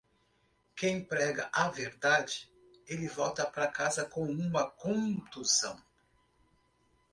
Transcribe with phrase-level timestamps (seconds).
[0.75, 2.51] Quem prega a verdade,
[2.87, 5.79] ele volta para casa com uma contusão.